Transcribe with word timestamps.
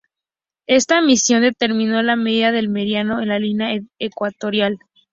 Esta 0.65 0.99
misión 1.03 1.43
determinó 1.43 2.01
la 2.01 2.15
medida 2.15 2.51
del 2.51 2.69
meridiano 2.69 3.21
en 3.21 3.27
la 3.27 3.37
línea 3.37 3.79
ecuatorial. 3.99 4.79